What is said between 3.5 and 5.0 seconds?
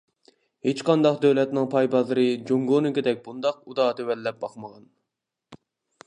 ئۇدا تۆۋەنلەپ باقمىغان.